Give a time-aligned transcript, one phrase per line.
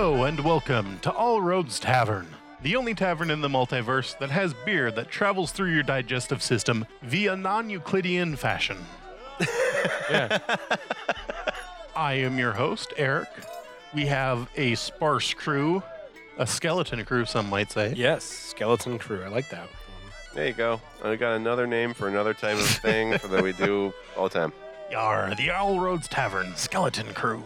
[0.00, 2.26] Hello and welcome to All Roads Tavern,
[2.62, 6.86] the only tavern in the multiverse that has beer that travels through your digestive system
[7.02, 8.78] via non Euclidean fashion.
[10.10, 10.38] Yeah.
[11.94, 13.28] I am your host, Eric.
[13.92, 15.82] We have a sparse crew,
[16.38, 17.92] a skeleton crew, some might say.
[17.94, 18.24] yes.
[18.24, 19.22] Skeleton crew.
[19.22, 19.68] I like that.
[20.34, 20.80] There you go.
[21.04, 24.38] I got another name for another type of thing for that we do all the
[24.38, 24.54] time.
[24.90, 27.44] Yar, the All Roads Tavern Skeleton Crew.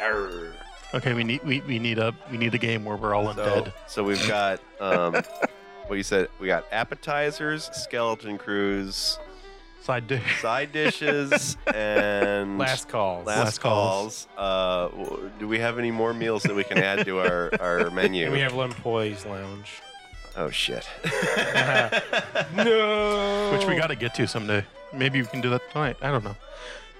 [0.00, 0.52] Arr.
[0.94, 3.40] Okay, we need we, we need a we need a game where we're all So,
[3.42, 3.72] undead.
[3.86, 5.14] so we've got um,
[5.86, 6.28] what you said.
[6.38, 9.18] We got appetizers, skeleton crews,
[9.82, 10.22] Side dish.
[10.42, 13.26] side dishes, and Last calls.
[13.26, 14.28] last Last calls.
[14.36, 14.88] calls.
[14.98, 18.24] Uh, do we have any more meals that we can add to our our menu?
[18.26, 19.80] And we have Employees Lounge.
[20.36, 20.86] oh shit!
[22.54, 23.50] No.
[23.56, 24.64] which we got to get to someday.
[24.92, 25.96] Maybe we can do that tonight.
[26.02, 26.36] I don't know.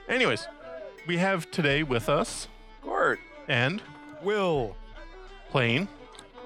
[0.08, 0.46] Anyways,
[1.06, 2.48] we have today with us
[2.82, 3.82] Gort, and
[4.22, 4.76] Will.
[5.50, 5.88] Plane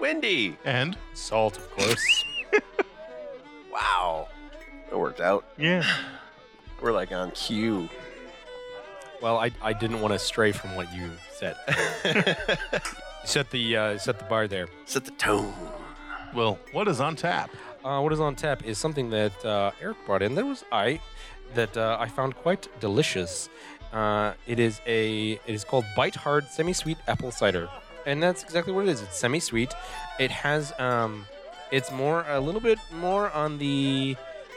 [0.00, 0.56] Wendy.
[0.64, 2.25] and Salt, of course.
[3.72, 4.28] Wow,
[4.89, 5.44] that worked out.
[5.58, 5.84] yeah.
[6.80, 7.89] We're like on cue.
[9.20, 11.56] well, I, I didn't want to stray from what you said.
[13.24, 14.69] Set the uh, set the bar there.
[14.86, 15.52] Set the tone.
[16.34, 17.50] Well, what is on tap?
[17.84, 20.34] Uh, what is on tap is something that uh, Eric brought in.
[20.36, 21.00] That was I
[21.55, 23.48] that uh, I found quite delicious.
[23.97, 27.66] Uh, it is a it is called Bite Hard Semi Sweet Apple Cider,
[28.05, 29.00] and that's exactly what it is.
[29.00, 29.72] It's semi sweet.
[30.19, 31.25] It has um,
[31.70, 34.14] it's more a little bit more on the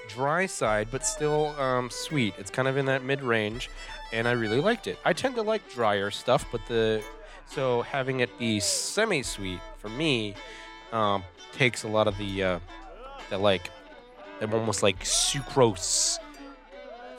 [0.10, 2.34] dry side, but still um, sweet.
[2.38, 3.70] It's kind of in that mid range,
[4.12, 5.00] and I really liked it.
[5.06, 7.02] I tend to like drier stuff, but the
[7.46, 10.36] so having it be semi sweet for me
[10.92, 11.24] um,
[11.54, 12.60] takes a lot of the uh,
[13.30, 13.72] that like
[14.42, 16.20] almost like sucrose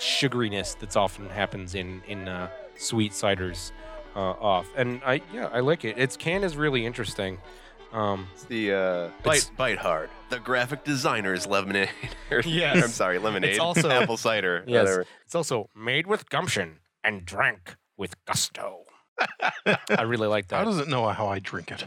[0.00, 3.72] sugariness that's often happens in in uh, sweet ciders
[4.16, 4.66] uh, off.
[4.76, 5.98] And I yeah I like it.
[5.98, 7.38] Its can is really interesting.
[7.92, 10.10] Um, It's the uh, It's- bite bite hard.
[10.30, 11.90] The graphic designer's lemonade.
[12.30, 12.82] Or- Yes.
[12.84, 13.50] I'm sorry, lemonade.
[13.50, 14.64] It's also- apple cider.
[14.66, 14.82] Yes.
[14.84, 15.06] Whatever.
[15.24, 18.84] it's also made with gumption and drank with gusto.
[19.90, 20.56] I really like that.
[20.58, 21.86] How does it know how I drink it?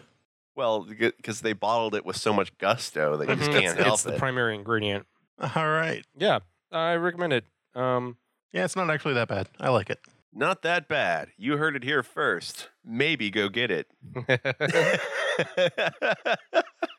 [0.55, 3.53] Well, because they bottled it with so much gusto that you just Mhm.
[3.53, 5.07] can't it's, help it's the primary ingredient.
[5.55, 6.05] All right.
[6.15, 6.39] Yeah,
[6.71, 7.45] I recommend it.
[7.75, 8.17] Um,
[8.51, 9.47] Yeah, it's not actually that bad.
[9.59, 9.99] I like it.
[10.35, 11.29] Not that bad.
[11.37, 12.69] You heard it here first.
[12.83, 13.87] Maybe go get it.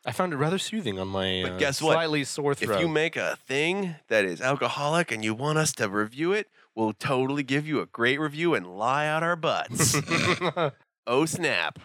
[0.07, 1.95] I found it rather soothing on my But uh, guess what?
[1.95, 2.81] slightly sore if throat.
[2.81, 6.93] you make a thing that is alcoholic and you want us to review it, we'll
[6.93, 9.97] totally give you a great review and lie out our butts.
[11.07, 11.79] oh snap!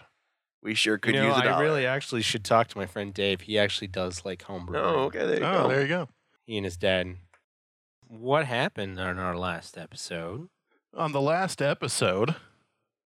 [0.62, 1.62] We sure could you know, use a I dollar.
[1.64, 3.40] really actually should talk to my friend Dave.
[3.42, 4.78] He actually does like homebrew.
[4.78, 5.24] Oh, okay.
[5.26, 5.68] There you Oh, go.
[5.68, 6.08] there you go.
[6.46, 7.16] He and his dad.
[8.12, 10.48] What happened on our last episode?
[10.96, 12.34] On the last episode,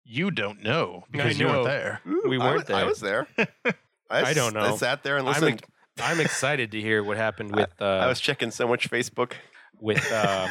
[0.06, 1.52] you don't know because you know.
[1.56, 2.02] weren't there.
[2.08, 2.88] Ooh, We I weren't wa- I there.
[2.88, 3.28] was there.
[4.09, 4.74] I don't I know.
[4.74, 5.63] I sat there and I'm listened.
[6.00, 9.34] I'm excited to hear what happened with uh, I was checking so much Facebook.
[9.81, 10.50] with um,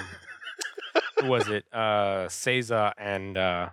[1.19, 1.65] who was it?
[1.73, 3.71] Uh, Caesar and uh,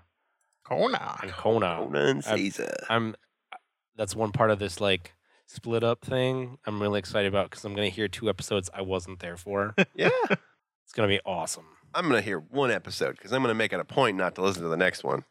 [0.64, 1.18] Kona.
[1.22, 1.76] and Kona.
[1.80, 2.74] Conan I- Caesar.
[2.90, 3.16] I'm.
[3.98, 5.14] That's one part of this like
[5.46, 6.58] split up thing.
[6.66, 9.76] I'm really excited about because I'm gonna hear two episodes I wasn't there for.
[9.94, 10.10] Yeah.
[10.90, 11.66] It's gonna be awesome.
[11.94, 14.36] I'm going to hear one episode because I'm going to make it a point not
[14.36, 15.24] to listen to the next one.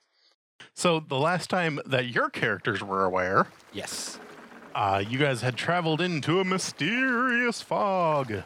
[0.75, 4.19] So the last time that your characters were aware, Yes.
[4.75, 8.43] uh, you guys had traveled into a mysterious fog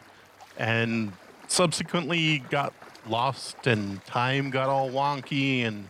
[0.57, 1.13] and
[1.47, 2.73] subsequently got
[3.07, 5.89] lost and time got all wonky and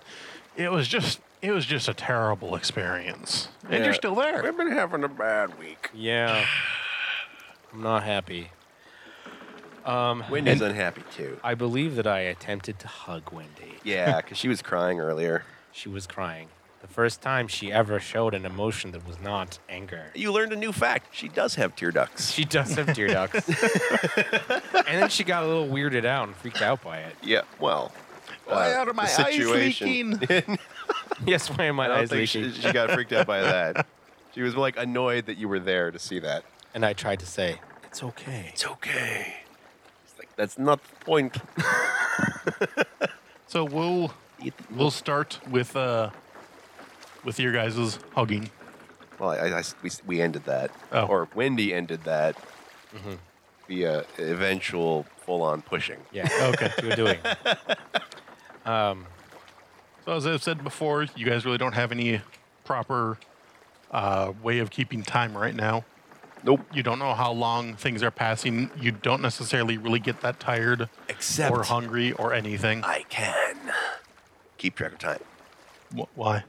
[0.55, 3.49] it was just it was just a terrible experience.
[3.63, 3.83] And Yeah.
[3.85, 4.41] you're still there.
[4.43, 5.89] We've been having a bad week.
[5.93, 6.45] Yeah.
[7.73, 8.51] I'm not happy.
[9.85, 11.39] Um, Wendy's unhappy too.
[11.43, 13.75] I believe that I attempted to hug Wendy.
[13.83, 15.43] Yeah, because she was crying earlier.
[15.71, 16.47] She was crying.
[16.81, 20.07] The first time she ever showed an emotion that was not anger.
[20.13, 21.15] You learned a new fact.
[21.15, 22.31] She does have tear ducts.
[22.31, 23.47] She does have tear ducts.
[24.75, 27.15] and then she got a little weirded out and freaked out by it.
[27.23, 27.93] Yeah, well.
[28.45, 30.19] Why uh, are my the eyes situation.
[30.19, 30.59] leaking?
[31.25, 33.87] Yes, why am I my don't eyes think she, she got freaked out by that.
[34.33, 36.43] She was like annoyed that you were there to see that.
[36.73, 38.49] And I tried to say, it's okay.
[38.51, 39.42] It's okay.
[40.37, 41.37] It's like that's not the point.
[43.47, 44.11] So we'll
[44.71, 46.09] we'll start with uh
[47.23, 48.49] with your guys' hugging.
[49.19, 51.05] Well, I, I- I- we, we ended that, Oh.
[51.05, 52.35] or Wendy ended that
[52.95, 53.17] Mhm.
[53.67, 55.99] via eventual full-on pushing.
[56.11, 56.27] Yeah.
[56.53, 56.71] Okay.
[56.81, 57.19] You were doing.
[58.65, 59.05] Um,
[60.05, 62.21] So as I've said before, you guys really don't have any
[62.65, 63.17] proper
[63.91, 65.83] uh, way of keeping time right now.
[66.45, 66.61] Nope.
[66.73, 68.69] You don't know how long things are passing.
[68.79, 72.83] You don't necessarily really get that tired Except or hungry or anything.
[72.83, 73.55] I can
[74.57, 75.19] keep track of time
[75.97, 76.43] Wh- Why?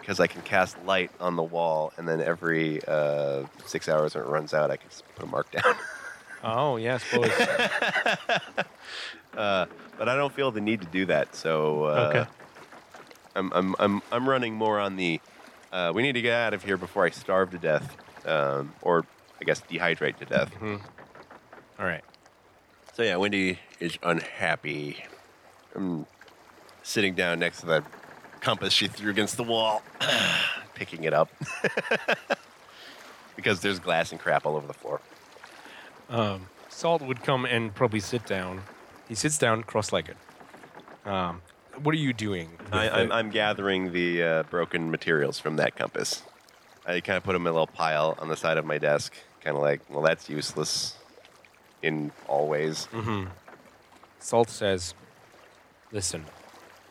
[0.00, 4.22] because I can cast light on the wall, and then every uh, six hours when
[4.22, 5.62] it runs out, I can just put a mark down.
[6.44, 7.30] Oh, yeah, I suppose.
[9.36, 9.66] uh,
[9.98, 12.26] but I don't feel the need to do that, so uh, Okay.
[13.34, 15.20] I'm, I'm I'm I'm running more on the.
[15.72, 17.96] Uh, we need to get out of here before I starve to death,
[18.26, 19.04] um, or
[19.40, 20.52] I guess dehydrate to death.
[20.60, 20.80] Mhm.
[21.78, 22.04] All right.
[22.94, 25.04] So yeah, Wendy is unhappy.
[25.74, 26.06] I'm
[26.82, 27.84] sitting down next to that
[28.40, 29.82] compass she threw against the wall,
[30.74, 31.28] picking it up
[33.36, 35.00] because there's glass and crap all over the floor.
[36.08, 38.62] Um, Salt would come and probably sit down.
[39.08, 40.16] He sits down cross-legged.
[41.04, 41.42] Um,
[41.82, 42.50] what are you doing?
[42.72, 46.22] I, I'm, I'm gathering the uh, broken materials from that compass.
[46.86, 49.12] I kind of put them in a little pile on the side of my desk,
[49.40, 50.96] kind of like, well, that's useless
[51.82, 52.88] in all ways.
[52.92, 53.28] Mhm.
[54.20, 54.94] Salt says,
[55.92, 56.26] "Listen,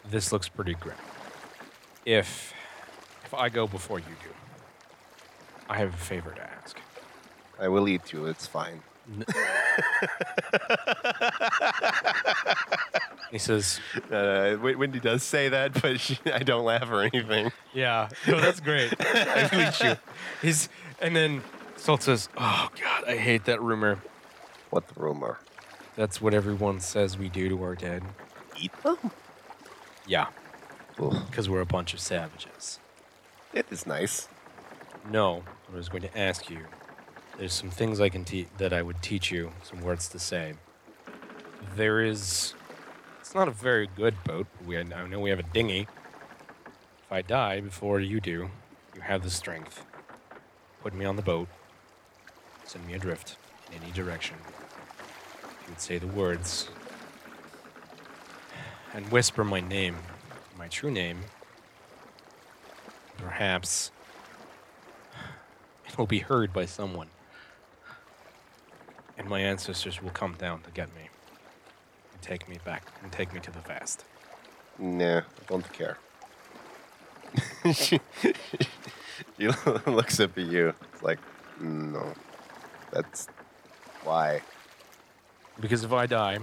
[0.04, 0.98] this looks pretty grim.
[2.06, 2.54] If
[3.24, 4.34] if I go before you do,
[5.70, 6.80] I have a favor to ask."
[7.60, 8.26] I will eat you.
[8.26, 8.84] It's fine.
[13.32, 13.80] He says,
[14.12, 17.52] Uh, Wen- Wendy does say that, but she, I don't laugh or anything.
[17.74, 18.94] "Yeah, no, that's great.
[19.00, 19.96] I believe you."
[20.42, 20.70] He's
[21.02, 21.42] and then
[21.76, 24.00] Salt says, "Oh God, I hate that rumor.
[24.70, 25.40] What the rumor?
[25.96, 28.04] That's what everyone says we do to our dead.
[28.58, 28.98] Eat them?
[30.08, 30.28] Yeah,
[30.96, 32.80] because we're a bunch of savages."
[33.54, 34.28] it is nice.
[35.10, 36.66] No, I was going to ask you.
[37.38, 40.54] There's some things I can teach that I would teach you, some words to say.
[41.76, 42.54] There is.
[43.20, 44.48] It's not a very good boat.
[44.58, 45.88] But we, I know we have a dinghy.
[47.06, 48.50] If I die before you do,
[48.96, 49.86] you have the strength.
[50.82, 51.50] Put me on the boat.
[52.64, 53.36] Send me adrift
[53.70, 54.38] in any direction.
[55.44, 56.70] You would say the words
[58.94, 59.98] and whisper my name,
[60.58, 61.20] my true name.
[63.18, 63.92] Perhaps
[65.86, 67.10] it will be heard by someone.
[69.18, 71.10] And my ancestors will come down to get me.
[72.14, 74.06] And take me back and take me to the vast.
[74.78, 75.98] Nah, I don't care.
[77.74, 78.00] she,
[79.38, 79.48] she
[79.86, 80.74] looks up at you.
[80.94, 81.20] It's like,
[81.60, 82.14] no,
[82.92, 83.28] that's
[84.04, 84.42] why.
[85.60, 86.40] Because if I die,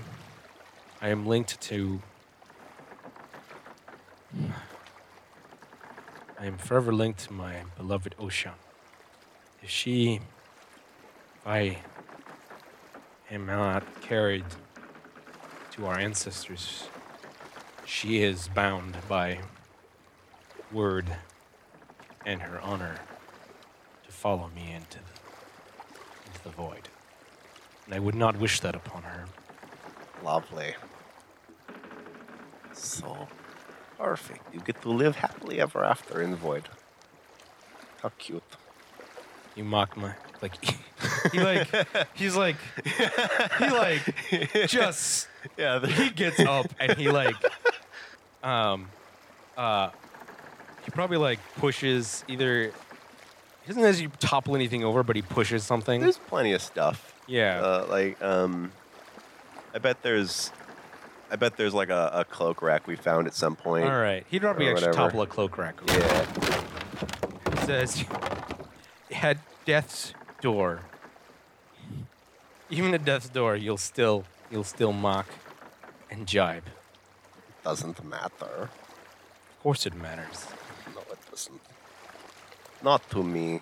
[1.00, 2.00] I am linked to.
[6.38, 8.52] I am forever linked to my beloved Ocean.
[9.62, 10.20] If she.
[11.36, 11.78] If I
[13.32, 14.44] am not carried
[15.70, 16.88] to our ancestors,
[17.86, 19.40] she is bound by
[20.70, 21.16] word
[22.26, 22.96] and her honor
[24.04, 26.90] to follow me into the, into the void.
[27.86, 29.24] And I would not wish that upon her.
[30.22, 30.74] Lovely.
[32.74, 33.28] So
[33.98, 34.54] perfect.
[34.54, 36.68] You get to live happily ever after in the void.
[38.02, 38.42] How cute.
[39.56, 40.54] You mock my like
[41.30, 41.68] he like
[42.14, 42.56] he's like
[43.58, 44.14] he like
[44.68, 47.36] just Yeah, the- he gets up and he like
[48.42, 48.88] um
[49.56, 49.90] uh
[50.84, 52.72] he probably like pushes either
[53.62, 56.00] he doesn't actually topple anything over, but he pushes something.
[56.00, 57.14] there's plenty of stuff.
[57.28, 57.60] yeah.
[57.60, 58.72] Uh, like, um,
[59.72, 60.50] I bet there's,
[61.30, 63.84] I bet there's like a, a cloak rack we found at some point.
[63.84, 64.26] All right.
[64.28, 65.04] He'd probably or actually whatever.
[65.10, 65.76] topple a cloak rack.
[65.86, 66.26] Yeah.
[67.52, 68.04] It says
[69.12, 70.80] at death's door.
[72.72, 75.26] Even at death's door, you'll still you'll still mock
[76.10, 76.64] and jibe.
[77.62, 78.70] Doesn't matter.
[78.70, 80.46] Of course it matters.
[80.94, 81.60] No, it doesn't.
[82.82, 83.60] Not to me.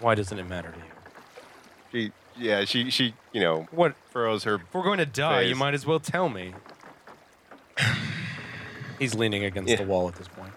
[0.00, 0.84] Why doesn't it matter to you?
[1.92, 4.56] She, yeah, she, she, you know, What furrows her.
[4.56, 6.52] if we're going to die, you might as well tell me.
[8.98, 9.76] He's leaning against Yeah.
[9.76, 10.52] the wall at this point.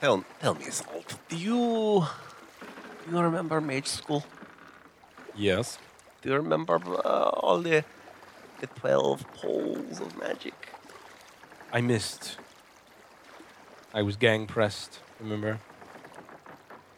[0.00, 1.16] Tell, tell me, Salt.
[1.28, 2.06] Do you,
[3.04, 4.24] do you remember mage school?
[5.36, 5.78] Yes.
[6.20, 7.84] Do you remember uh, all the,
[8.60, 10.54] the twelve poles of magic?
[11.72, 12.38] I missed.
[13.94, 15.60] I was gang pressed, remember?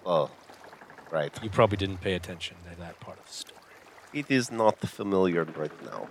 [0.06, 0.30] Oh,
[1.10, 1.38] right.
[1.42, 3.60] You probably didn't pay attention to that part of the story.
[4.12, 6.08] It is not familiar right now.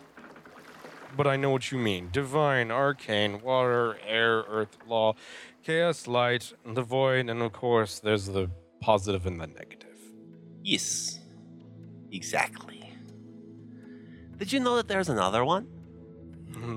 [1.17, 2.09] But I know what you mean.
[2.11, 5.15] Divine, arcane, water, air, earth, law,
[5.63, 8.49] chaos, light, and the void, and of course, there's the
[8.81, 9.97] positive and the negative.
[10.63, 11.19] Yes,
[12.11, 12.78] exactly.
[14.39, 15.67] Did you know that there's another one?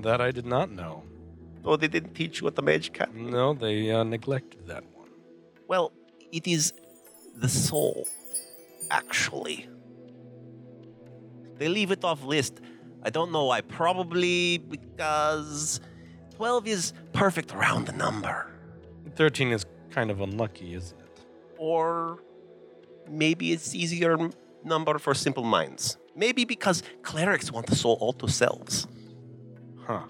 [0.03, 1.05] That I did not know.
[1.65, 3.31] Oh, they didn't teach you at the Mage Academy.
[3.31, 5.09] No, they uh, neglected that one.
[5.69, 5.93] Well,
[6.33, 6.73] it is
[7.37, 8.09] the soul,
[8.91, 9.69] actually.
[11.59, 12.61] They leave it off list.
[13.05, 13.61] I don't know why.
[13.61, 15.81] Probably because
[16.35, 18.51] 12 is perfect round the number.
[19.15, 21.21] 13 is kind of unlucky, isn't it?
[21.59, 22.19] Or
[23.09, 24.19] maybe it's easier
[24.65, 25.97] number for simple minds.
[26.15, 28.87] Maybe because clerics want the soul all to selves.
[29.87, 30.03] Huh.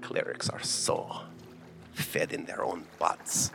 [0.00, 1.22] Clerics are so
[1.92, 3.52] fed in their own butts.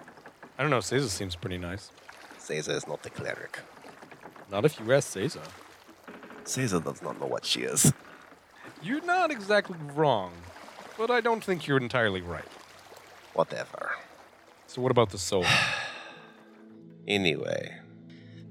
[0.57, 0.79] I don't know.
[0.79, 1.91] Caesar seems pretty nice.
[2.37, 3.59] Caesar is not a cleric.
[4.51, 5.41] Not if you ask Caesar.
[6.43, 7.91] Caesar does not know what she is.
[8.83, 10.31] You're not exactly wrong,
[10.97, 12.47] but I don't think you're entirely right.
[13.33, 13.91] Whatever.
[14.67, 15.45] So what about the soul?
[17.07, 17.71] Anyway,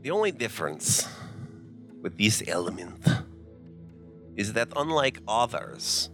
[0.03, 1.09] the only difference
[2.05, 3.03] with this element
[4.37, 6.11] is that unlike others,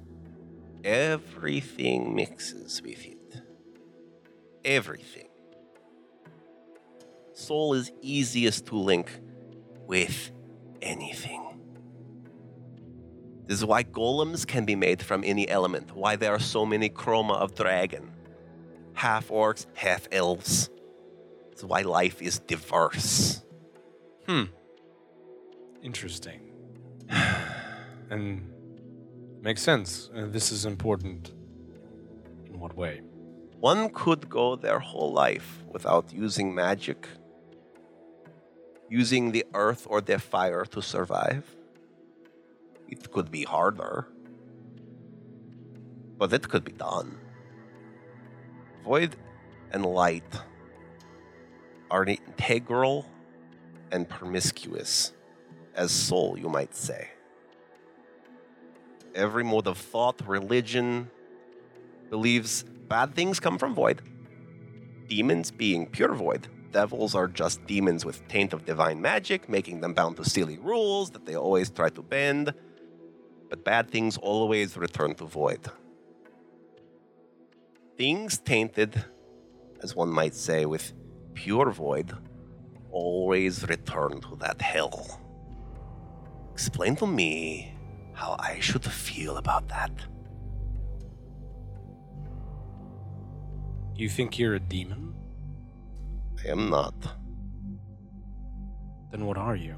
[0.84, 3.42] everything mixes with it.
[4.64, 5.28] Everything.
[7.34, 9.10] Soul is easiest to link
[9.88, 10.30] with
[10.80, 11.58] anything.
[13.46, 16.88] This is why golems can be made from any element, why there are so many
[16.88, 18.12] chroma of dragon.
[18.92, 20.70] Half orcs, half elves.
[21.50, 23.42] This is why life is diverse.
[24.28, 24.44] Hmm.
[25.82, 26.40] Interesting.
[28.10, 28.52] and
[29.40, 30.10] makes sense.
[30.14, 31.32] Uh, this is important.
[32.46, 33.00] In what way?
[33.60, 37.06] One could go their whole life without using magic,
[38.88, 41.44] using the earth or the fire to survive.
[42.88, 44.06] It could be harder,
[46.18, 47.18] but it could be done.
[48.84, 49.16] Void
[49.72, 50.40] and light
[51.90, 53.06] are integral
[53.92, 55.12] and promiscuous
[55.74, 57.08] as soul, you might say.
[59.14, 61.10] Every mode of thought, religion,
[62.10, 64.02] believes bad things come from void.
[65.08, 66.48] Demons being pure void.
[66.72, 71.10] Devils are just demons with taint of divine magic, making them bound to silly rules
[71.10, 72.54] that they always try to bend.
[73.48, 75.66] But bad things always return to void.
[77.96, 79.04] Things tainted,
[79.82, 80.92] as one might say, with
[81.34, 82.12] pure void,
[82.92, 85.19] always return to that hell.
[86.60, 87.72] Explain to me
[88.12, 89.90] how I should feel about that.
[93.96, 95.14] You think you're a demon?
[96.44, 96.94] I am not.
[99.10, 99.74] Then what are you?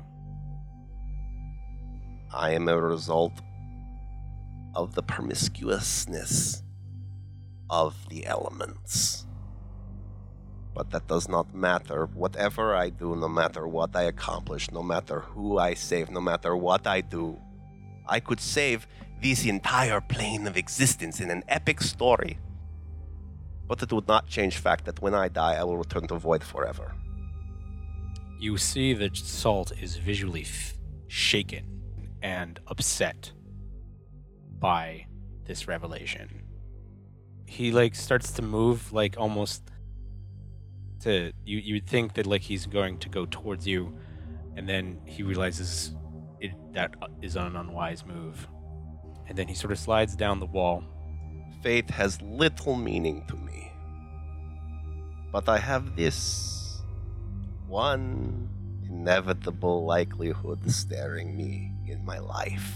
[2.35, 3.41] I am a result
[4.75, 6.65] of the promiscuousness
[7.71, 9.29] of the elements.
[10.75, 12.07] But that does not matter.
[12.07, 16.57] Whatever I do, no matter what I accomplish, no matter who I save, no matter
[16.57, 17.39] what I do,
[18.07, 18.87] I could save
[19.21, 22.39] this entire plane of existence in an epic story.
[23.69, 26.43] But it would not change fact that when I die, I will return to void
[26.43, 26.95] forever.
[28.39, 30.75] You see that Salt is visually f-
[31.07, 31.83] shaken
[32.23, 33.33] and upset
[34.59, 35.07] by
[35.45, 36.43] this revelation.
[37.47, 39.63] He like starts to move like almost
[41.03, 43.93] to you you would think that like he's going to go towards you
[44.57, 45.95] and then he realizes
[46.41, 48.47] it that is an unwise move.
[49.29, 50.85] And then he sort of slides down the wall.
[51.63, 53.71] faith has little meaning to me.
[55.31, 56.83] But I have this
[57.69, 58.49] one
[58.83, 62.75] inevitable likelihood staring me in my life.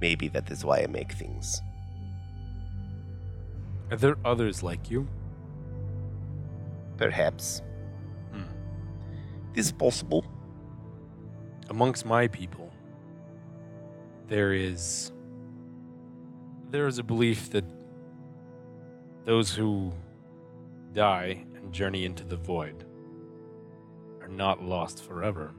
[0.00, 1.60] Maybe that is why I make things.
[3.90, 5.08] Are there others like you?
[7.00, 7.62] Perhaps.
[8.32, 8.42] Hmm.
[9.54, 10.24] It is possible.
[11.70, 12.68] amongst my people
[14.26, 15.12] there is
[16.70, 17.64] there is a belief that
[19.24, 19.92] those who
[20.92, 22.84] die and journey into the void
[24.20, 25.52] are not lost forever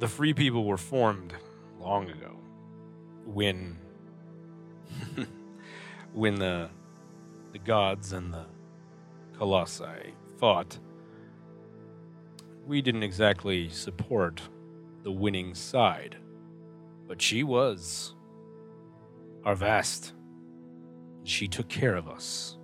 [0.00, 1.32] the free people were formed
[1.80, 2.36] long ago
[3.26, 3.78] when
[6.12, 6.68] when the
[7.52, 8.44] the gods and the
[9.36, 10.78] colossi fought
[12.66, 14.40] we didn't exactly support
[15.02, 16.16] the winning side,
[17.06, 18.14] but she was
[19.44, 20.14] our vast.
[21.24, 22.56] She took care of us.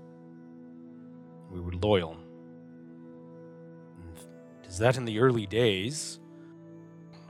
[1.50, 2.16] We were loyal.
[4.66, 6.20] Is that in the early days?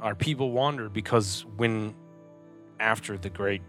[0.00, 1.94] Our people wandered because when,
[2.78, 3.62] after the great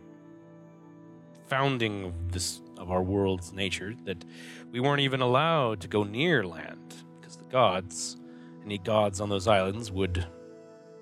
[1.47, 4.25] founding of this of our world's nature, that
[4.71, 8.17] we weren't even allowed to go near land because the gods
[8.63, 10.25] any gods on those islands would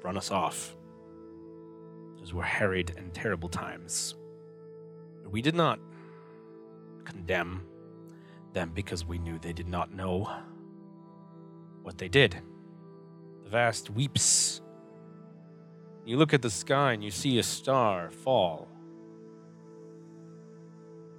[0.01, 0.75] run us off.
[2.17, 4.15] Those were harried and terrible times.
[5.23, 5.79] But we did not
[7.03, 7.65] condemn
[8.53, 10.29] them because we knew they did not know
[11.83, 12.37] what they did.
[13.43, 14.61] The vast weeps.
[16.05, 18.67] You look at the sky and you see a star fall.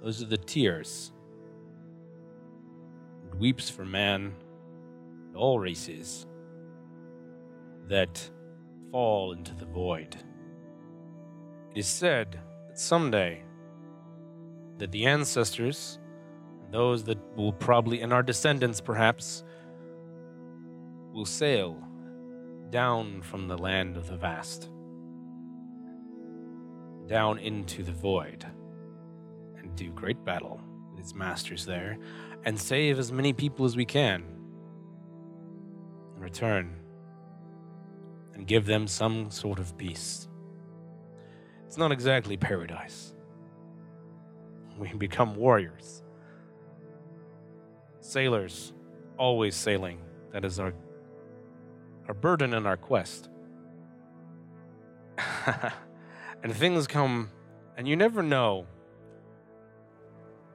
[0.01, 1.11] Those are the tears
[3.27, 4.33] It weeps for man,
[5.35, 6.25] all races,
[7.87, 8.29] that
[8.91, 10.15] fall into the void.
[11.71, 13.43] It is said that someday
[14.79, 15.99] that the ancestors,
[16.71, 19.43] those that will probably, and our descendants perhaps,
[21.13, 21.77] will sail
[22.71, 24.69] down from the land of the vast,
[27.07, 28.45] down into the void,
[29.75, 30.61] do great battle
[30.91, 31.97] with its masters there,
[32.45, 34.23] and save as many people as we can,
[36.13, 36.75] and return
[38.33, 40.27] and give them some sort of peace.
[41.67, 43.13] It's not exactly paradise.
[44.77, 46.03] We become warriors,
[47.99, 48.73] sailors,
[49.17, 49.99] always sailing.
[50.31, 50.73] That is our
[52.07, 53.29] our burden and our quest.
[56.43, 57.29] and things come,
[57.77, 58.65] and you never know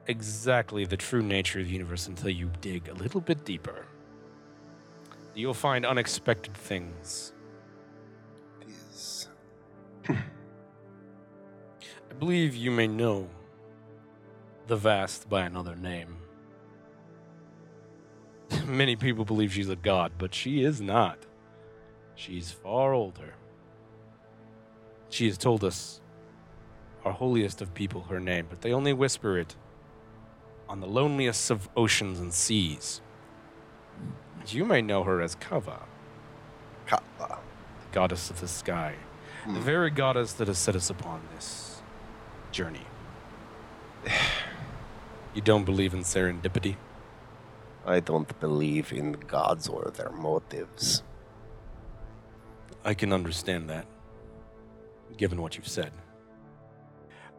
[0.07, 3.85] exactly the true nature of the universe until you dig a little bit deeper.
[5.35, 7.33] You'll find unexpected things.
[10.09, 10.15] I
[12.17, 13.29] believe you may know
[14.65, 16.17] the vast by another name.
[18.65, 21.19] Many people believe she's a god, but she is not.
[22.15, 23.35] She's far older.
[25.09, 26.01] She has told us,
[27.05, 29.55] our holiest of people, her name, but they only whisper it
[30.69, 33.01] on the loneliest of oceans and seas.
[34.47, 35.79] You may know her as Kava,
[36.85, 37.03] Kava.
[37.19, 37.37] the
[37.91, 38.95] goddess of the sky,
[39.45, 39.61] the Hmm.
[39.61, 41.81] very goddess that has set us upon this
[42.51, 42.85] journey.
[45.33, 46.77] You don't believe in serendipity?
[47.85, 51.03] I don't believe in gods or their motives.
[52.83, 53.85] I can understand that,
[55.15, 55.91] given what you've said.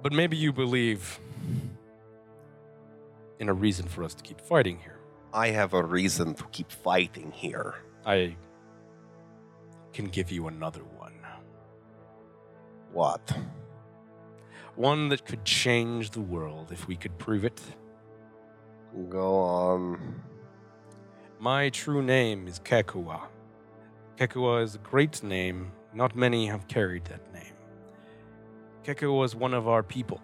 [0.00, 1.18] But maybe you believe
[3.38, 4.98] in a reason for us to keep fighting here.
[5.33, 7.77] I have a reason to keep fighting here.
[8.05, 8.37] I
[9.92, 11.14] can give you another one.
[12.92, 13.37] What?
[14.74, 17.61] One that could change the world if we could prove it.
[19.09, 20.22] Go on.
[21.38, 23.20] My true name is Kekua.
[24.16, 25.72] Kekua is a great name.
[25.94, 27.55] Not many have carried that name.
[28.85, 30.20] Kekua is one of our people.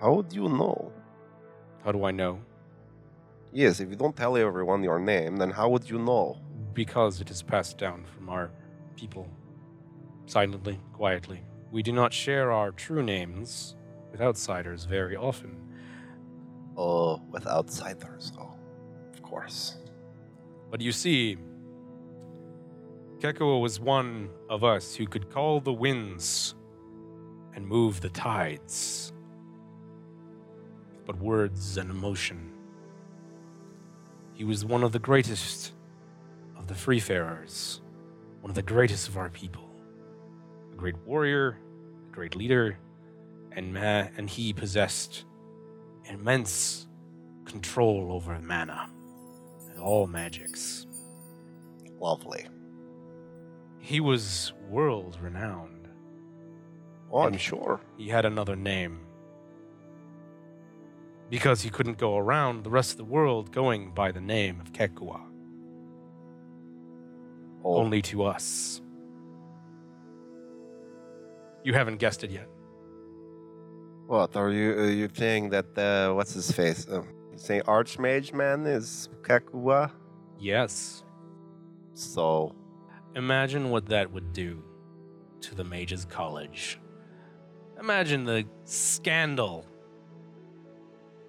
[0.00, 0.92] How do you know?
[1.84, 2.40] How do I know?
[3.52, 6.38] Yes, if you don't tell everyone your name, then how would you know?
[6.74, 8.50] Because it is passed down from our
[8.96, 9.28] people.
[10.26, 11.40] Silently, quietly.
[11.70, 13.76] We do not share our true names
[14.10, 15.56] with outsiders very often.
[16.76, 18.52] Oh, with outsiders, though.
[19.12, 19.76] Of course.
[20.70, 21.38] But you see,
[23.18, 26.54] Kekua was one of us who could call the winds
[27.54, 29.12] and move the tides.
[31.06, 32.52] But words and emotion.
[34.34, 35.72] He was one of the greatest
[36.58, 37.80] of the freefarers,
[38.40, 39.70] one of the greatest of our people.
[40.72, 41.58] A great warrior,
[42.08, 42.78] a great leader,
[43.52, 45.24] and, and he possessed
[46.04, 46.86] immense
[47.44, 48.90] control over mana
[49.70, 50.86] and all magics.
[51.98, 52.46] Lovely.
[53.78, 55.88] He was world renowned.
[57.10, 57.80] Oh, I'm sure.
[57.96, 59.05] He had another name.
[61.30, 64.72] Because he couldn't go around the rest of the world going by the name of
[64.72, 65.20] Kekua,
[67.64, 68.80] Oh, only to us.
[71.64, 72.48] You haven't guessed it yet.
[74.06, 74.70] what are you?
[74.72, 75.76] Are you saying that?
[75.76, 76.86] Uh, what's his face?
[76.88, 79.90] Uh, you saying Archmage Man is Kekua?
[80.38, 81.02] Yes.
[81.94, 82.54] So
[83.16, 84.62] Imagine what that would do
[85.40, 86.78] to the Mages College.
[87.80, 89.66] Imagine the scandal.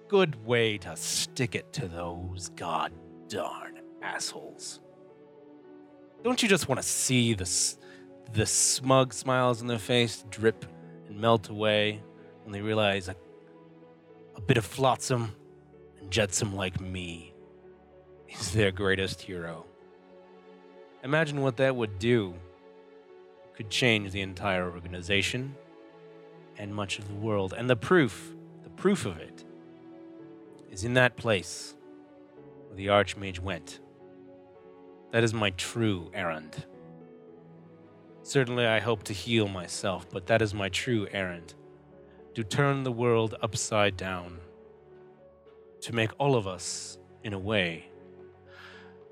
[0.08, 2.92] Good way to stick it to those god
[3.28, 4.80] darn assholes.
[6.24, 7.46] Don't you just want to see the,
[8.32, 10.64] the smug smiles on their face drip
[11.06, 12.02] and melt away
[12.42, 13.16] when they realize a,
[14.34, 15.30] a bit of flotsam
[16.00, 17.34] and jetsam like me
[18.28, 19.66] is their greatest hero?
[21.04, 22.32] Imagine what that would do.
[23.44, 25.54] It could change the entire organization
[26.56, 27.52] and much of the world.
[27.52, 29.44] And the proof, the proof of it,
[30.70, 31.74] is in that place
[32.66, 33.80] where the Archmage went.
[35.10, 36.64] That is my true errand.
[38.22, 41.54] Certainly, I hope to heal myself, but that is my true errand
[42.34, 44.38] to turn the world upside down,
[45.80, 47.86] to make all of us, in a way,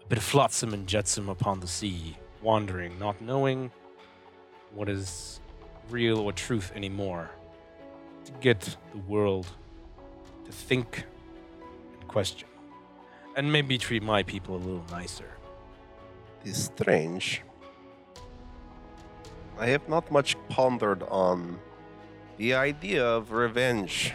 [0.01, 3.73] a bit flotsam and jetsam upon the sea, wandering, not knowing
[4.73, 5.41] what is
[5.91, 7.31] real or truth anymore,
[8.25, 9.49] to get the world
[10.45, 11.05] to think
[12.17, 12.49] question.
[13.37, 15.31] And maybe treat my people a little nicer.
[16.41, 17.43] It is strange.
[19.59, 21.59] I have not much pondered on
[22.39, 24.15] the idea of revenge,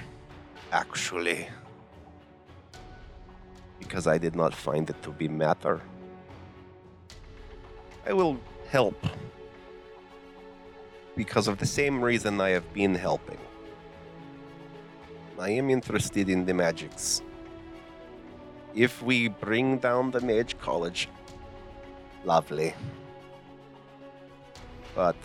[0.72, 1.48] actually.
[3.78, 5.80] Because I did not find it to be matter.
[8.10, 8.40] I will
[8.72, 9.00] help.
[11.16, 13.42] Because of the same reason I have been helping.
[15.38, 17.22] I am interested in the magics.
[18.74, 21.10] If we bring down the Mage College,
[22.24, 22.74] lovely.
[24.96, 25.16] But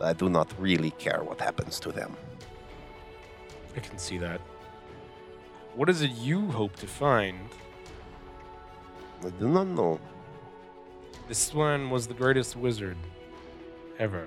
[0.00, 2.16] I do not really care what happens to them.
[3.76, 4.40] I can see that.
[5.74, 7.38] What is it you hope to find?
[9.24, 10.00] I do not know.
[11.28, 12.96] This one was the greatest wizard
[13.98, 14.26] ever.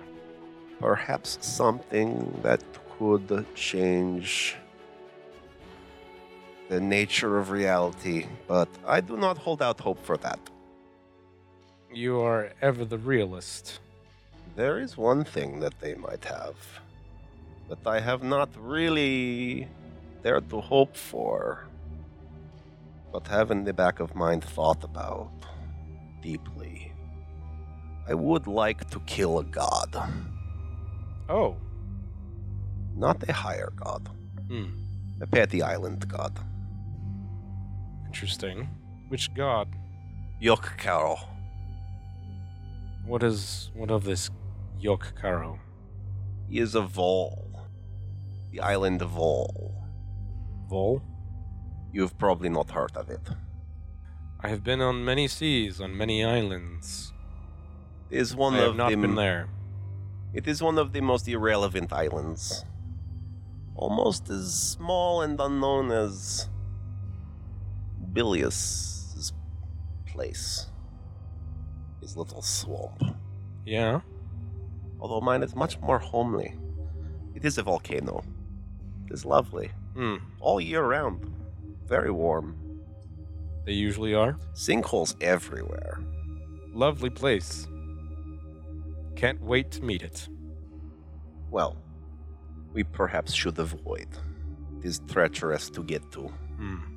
[0.80, 2.64] Perhaps something that
[2.98, 4.56] could change
[6.74, 10.40] the nature of reality, but I do not hold out hope for that.
[11.94, 13.80] You are ever the realist.
[14.56, 16.58] There is one thing that they might have
[17.70, 19.68] that I have not really
[20.24, 21.68] dared to hope for,
[23.12, 25.32] but have in the back of mind thought about
[26.24, 26.92] deeply.
[28.12, 29.92] I would like to kill a god,
[31.30, 31.56] Oh.
[32.96, 34.04] not a higher god,
[34.50, 34.70] Hmm.
[35.22, 36.34] a petty island god.
[38.14, 38.70] Interesting.
[39.08, 39.68] Which god?
[40.40, 40.72] Yok.
[43.08, 44.30] What is what of this
[44.80, 45.60] Yok Karo?
[46.48, 47.60] He is a Vol.
[48.52, 49.74] The island of Vol.
[50.70, 51.02] Vol?
[51.92, 53.28] You've probably not heard of it.
[54.40, 57.14] I have been on many seas, on many islands.
[58.12, 59.50] It is one I of have not the been there.
[60.36, 62.64] It is one of the most irrelevant islands.
[63.76, 66.48] Almost as small and unknown as
[68.14, 69.34] Bilius's
[70.06, 70.68] place.
[72.02, 73.02] His little swamp.
[73.66, 74.02] Yeah.
[75.00, 76.56] Although mine is much more homely.
[77.36, 78.24] It is a volcano.
[79.08, 79.72] It is lovely.
[79.96, 80.18] Hmm.
[80.40, 81.34] All year round.
[81.86, 82.56] Very warm.
[83.66, 84.38] They usually are.
[84.54, 86.00] Sinkholes everywhere.
[86.74, 87.68] Lovely place.
[89.16, 90.28] Can't wait to meet it.
[91.50, 91.78] Well,
[92.74, 94.08] we perhaps should avoid.
[94.80, 96.22] It is treacherous to get to.
[96.58, 96.93] Hmm.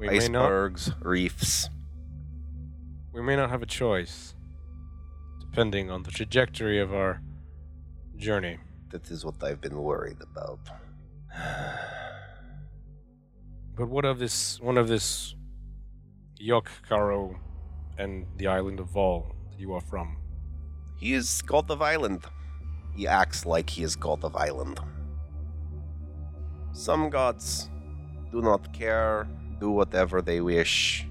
[0.00, 0.44] We may not.
[0.46, 1.68] Icebergs, reefs.
[3.12, 4.34] We may not have a choice,
[5.40, 7.20] depending on the trajectory of our
[8.16, 8.56] journey.
[8.92, 10.60] That is what I've been worried about.
[13.76, 14.60] But what of this?
[14.60, 15.34] One of this
[16.38, 17.38] Yok Karo
[17.96, 20.18] and the island of Vol that you are from?
[20.98, 22.24] He is god of island.
[22.94, 24.80] He acts like he is god of island.
[26.72, 27.70] Some gods
[28.30, 29.26] do not care,
[29.60, 31.06] do whatever they wish.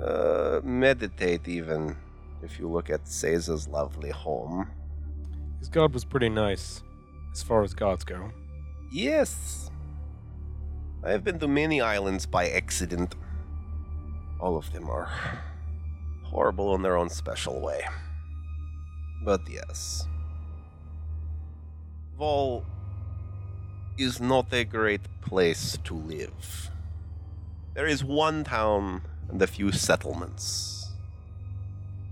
[0.00, 1.96] Uh, meditate even,
[2.42, 4.68] if you look at Caesar's lovely home.
[5.58, 6.82] His god was pretty nice,
[7.32, 8.30] as far as gods go.
[8.90, 9.70] Yes.
[11.04, 13.14] I have been to many islands by accident.
[14.40, 15.10] All of them are
[16.24, 17.82] horrible in their own special way.
[19.24, 20.06] But yes.
[22.18, 22.64] Vol
[23.96, 26.70] is not a great place to live.
[27.78, 30.90] There is one town and a few settlements.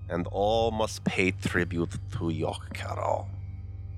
[0.08, 3.26] And all must pay tribute to Yokkaro.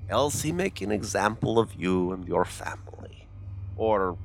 [0.09, 3.27] Else he make an example of you and your family.
[3.77, 4.17] Or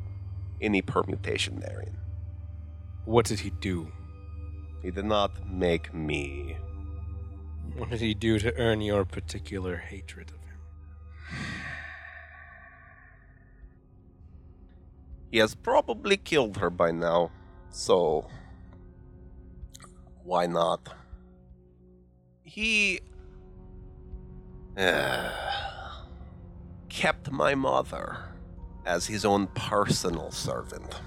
[0.62, 1.98] any permutation therein.
[3.04, 3.92] What did he do?
[4.80, 6.56] He did not make me.
[7.76, 11.63] What did he do to earn your particular hatred of him?
[15.34, 17.32] He has probably killed her by now,
[17.68, 18.28] so
[20.22, 20.94] why not?
[22.44, 23.00] He
[24.76, 25.32] uh,
[26.88, 28.16] kept my mother
[28.86, 31.00] as his own personal servant.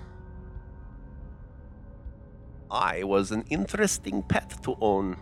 [2.70, 5.16] I was an interesting pet to own,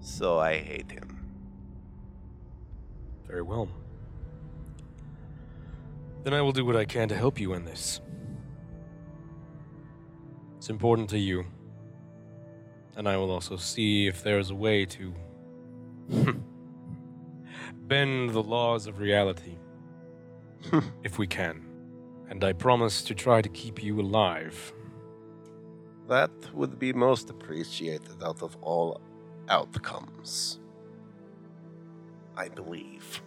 [0.00, 1.26] so I hate him.
[3.26, 3.68] Very well.
[6.24, 8.00] Then I will do what I can to help you in this.
[10.56, 11.44] It's important to you.
[12.96, 15.14] And I will also see if there is a way to
[17.86, 19.58] bend the laws of reality.
[21.02, 21.64] if we can.
[22.30, 24.72] And I promise to try to keep you alive.
[26.08, 29.00] That would be most appreciated out of all
[29.48, 30.60] outcomes.
[32.36, 33.22] I believe.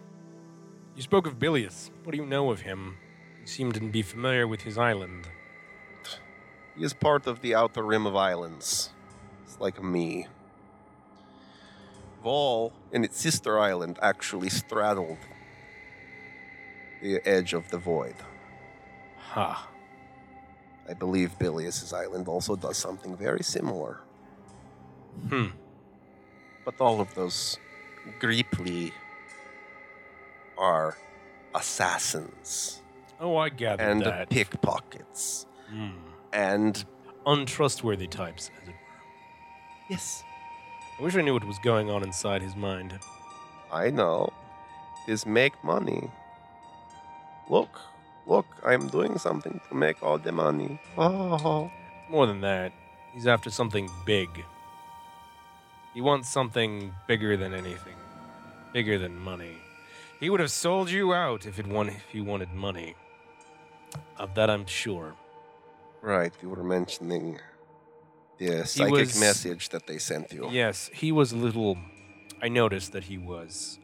[0.98, 1.92] You spoke of Bilius.
[2.02, 2.96] What do you know of him?
[3.40, 5.28] You seem to be familiar with his island.
[6.76, 8.90] He is part of the outer rim of islands.
[9.44, 10.26] It's like me.
[12.24, 15.18] Vol and its sister island actually straddled
[17.00, 18.16] the edge of the void.
[19.30, 19.68] Ha.
[20.88, 24.00] I believe Bilius's island also does something very similar.
[25.28, 25.50] Hmm.
[26.64, 27.56] But all of those
[28.18, 28.90] Grippli
[30.58, 30.96] are
[31.54, 32.82] assassins
[33.20, 34.30] Oh, I gathered and that.
[34.30, 35.90] pickpockets Hmm.
[36.32, 36.84] and
[37.26, 38.76] Untrustworthy types, as it were.
[39.90, 40.22] yes,
[40.98, 42.98] I wish I knew what was going on inside his mind.
[43.72, 44.32] I know,
[45.06, 46.10] is make money.
[47.50, 47.78] Look,
[48.26, 50.80] look, I'm doing something to make all the money.
[50.96, 51.70] Oh,
[52.08, 52.72] More than that,
[53.12, 54.28] he's after something big.
[55.92, 57.96] He wants something bigger than anything,
[58.72, 59.56] bigger than money.
[60.20, 62.94] He would have sold you out if it won if he wanted money.
[64.18, 65.14] Of that, I'm sure.
[66.02, 67.38] right, you were mentioning
[68.38, 70.48] the psychic was- message that they sent you.
[70.50, 71.78] Yes, he was a little.
[72.42, 73.78] I noticed that he was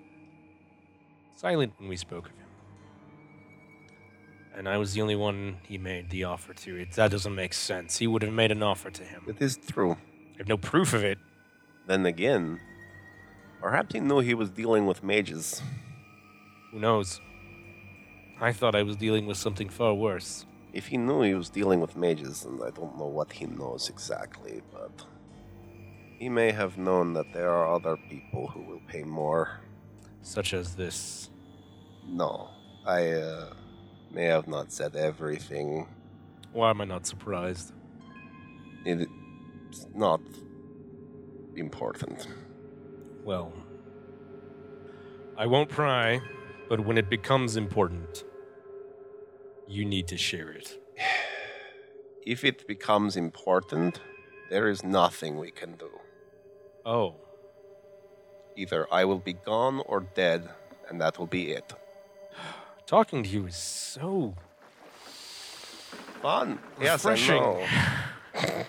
[1.35, 2.41] silent when we spoke of him.
[4.57, 6.77] And I was the only one he made the offer to.
[6.77, 7.99] It, that doesn't make sense.
[7.99, 9.25] He would have made an offer to him.
[9.27, 9.93] It is true.
[10.35, 11.19] I have no proof of it.
[11.89, 12.61] Then again,
[13.61, 15.61] perhaps he knew he was dealing with mages.
[16.75, 17.21] Who knows?
[18.41, 20.45] I thought I was dealing with something far worse.
[20.73, 23.89] If he knew he was dealing with mages, and I don't know what he knows
[23.89, 25.07] exactly, but
[26.19, 29.61] he may have known that there are other people who will pay more.
[30.23, 31.31] Such as this.
[32.09, 32.51] No,
[32.85, 33.53] I uh,
[34.11, 35.87] may have not said everything.
[36.53, 37.73] Why am I not surprised?
[38.85, 40.21] It's not
[41.55, 42.27] important.
[43.23, 43.53] Well,
[45.39, 46.21] I won't pry,
[46.69, 48.25] but when it becomes important,
[49.67, 50.79] you need to share it.
[52.27, 54.01] If it becomes important,
[54.49, 55.91] there is nothing we can do.
[56.87, 57.17] Oh,
[58.57, 60.49] Either I will be gone or dead,
[60.89, 61.75] and that will be it.
[62.87, 64.35] talking to you is so
[66.25, 66.59] Fun.
[66.81, 67.43] Yes, Refreshing.
[68.35, 68.65] I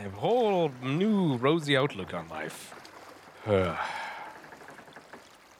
[0.00, 2.74] have a whole new rosy outlook on life.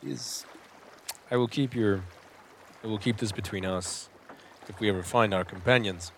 [0.09, 0.47] Is
[1.31, 2.03] I will keep your
[2.83, 4.09] I will keep this between us
[4.69, 6.13] if we ever find our companions.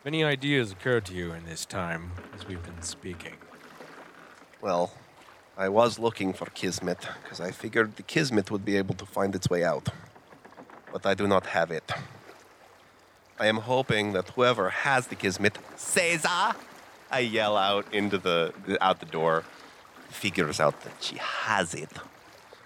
[0.00, 3.36] If any ideas occur to you in this time as we've been speaking?
[4.62, 4.92] Well,
[5.58, 9.34] I was looking for Kismet because I figured the Kismet would be able to find
[9.34, 9.90] its way out.
[10.90, 11.92] But I do not have it.
[13.38, 16.54] I am hoping that whoever has the Kismet, Caesar,
[17.10, 19.44] I yell out into the, the out the door,
[20.08, 21.90] figures out that she has it,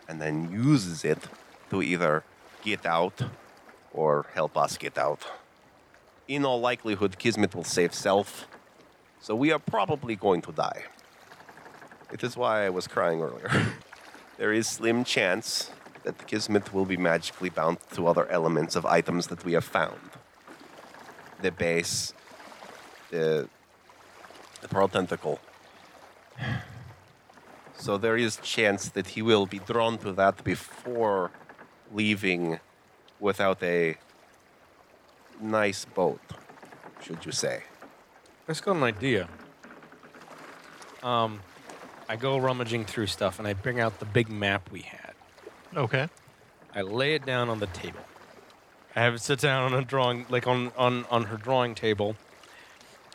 [0.09, 1.19] and then uses it
[1.71, 2.25] to either
[2.62, 3.23] get out
[3.93, 5.25] or help us get out.
[6.27, 8.47] In all likelihood, Kismet will save self,
[9.21, 10.85] so we are probably going to die.
[12.12, 13.51] It is why I was crying earlier.
[14.38, 15.71] there is slim chance
[16.05, 20.01] that Kismet will be magically bound to other elements of items that we have found.
[21.40, 22.14] The base,
[23.11, 23.49] the,
[24.61, 25.40] the pearl tentacle.
[27.85, 31.31] So there is chance that he will be drawn to that before
[31.92, 32.59] leaving
[33.20, 33.99] without a
[35.38, 36.23] nice boat,
[37.03, 37.64] should you say.
[38.49, 39.29] I just got an idea.
[41.03, 41.40] Um,
[42.09, 45.12] I go rummaging through stuff and I bring out the big map we had.
[45.77, 46.09] Okay.
[46.75, 48.01] I lay it down on the table.
[48.97, 52.16] I have it sit down on a drawing, like on, on, on her drawing table.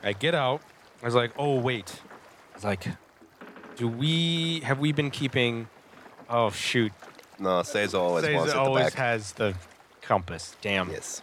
[0.03, 0.61] I get out.
[1.01, 2.01] I was like, oh, wait.
[2.51, 2.85] I was like,
[3.79, 5.69] do we, have we been keeping,
[6.29, 6.91] oh, shoot.
[7.39, 8.93] No, Caesar always Says wants it it the always back.
[8.95, 9.55] has the
[10.01, 10.57] compass.
[10.61, 10.91] Damn.
[10.91, 11.21] Yes.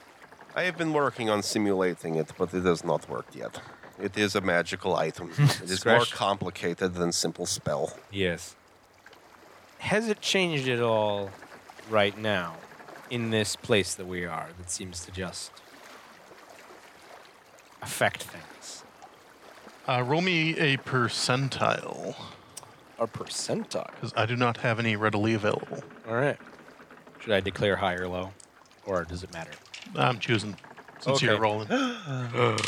[0.54, 3.60] I have been working on simulating it, but it has not worked yet.
[4.02, 5.30] It is a magical item.
[5.38, 6.12] it is more Scratch.
[6.12, 7.92] complicated than simple spell.
[8.10, 8.56] Yes.
[9.80, 11.30] Has it changed at all
[11.90, 12.56] right now
[13.10, 15.50] in this place that we are that seems to just
[17.82, 18.82] affect things?
[19.86, 22.16] Uh, roll me a percentile,
[22.98, 23.90] A percentile.
[23.94, 25.82] because I do not have any readily available.
[26.08, 26.38] All right.
[27.20, 28.30] Should I declare high or low?
[28.86, 29.50] Or does it matter?
[29.94, 30.56] I'm choosing
[31.00, 31.26] since Okay.
[31.26, 31.68] you're rolling.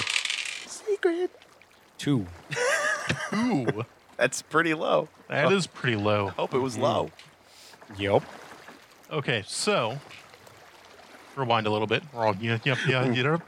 [0.67, 1.31] Secret.
[1.97, 2.27] Two.
[3.35, 3.85] Ooh,
[4.17, 5.09] That's pretty low.
[5.29, 6.29] that is pretty low.
[6.31, 7.11] Hope it was low.
[7.93, 7.99] Mm.
[8.01, 8.23] Yep.
[9.11, 9.99] Okay, so
[11.37, 12.03] rewind a little bit.
[12.13, 13.43] Roll- Yep, yep, yep, yep.